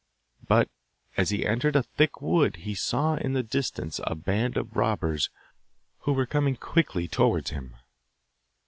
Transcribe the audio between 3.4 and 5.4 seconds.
distance a band of robbers